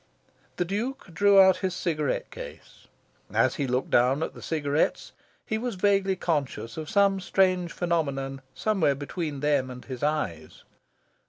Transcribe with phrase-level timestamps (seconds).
[0.55, 2.87] The Duke drew out his cigarette case.
[3.31, 5.11] As he looked down at the cigarettes,
[5.45, 10.63] he was vaguely conscious of some strange phenomenon somewhere between them and his eyes.